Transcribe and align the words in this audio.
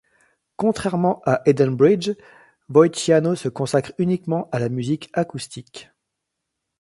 Contrairement 0.55 1.21
à 1.27 1.43
Edenbridge, 1.45 2.13
Voiciano 2.69 3.35
se 3.35 3.49
consacre 3.49 3.93
uniquement 3.99 4.49
à 4.51 4.57
la 4.57 4.67
musique 4.67 5.11
acoustique. 5.13 5.91